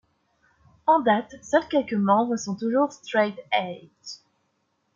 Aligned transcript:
En 0.87 0.99
date, 1.01 1.35
seuls 1.43 1.67
quelques 1.69 1.93
membres 1.93 2.35
sont 2.35 2.55
toujours 2.55 2.91
straight 2.91 3.37
edge. 3.51 4.17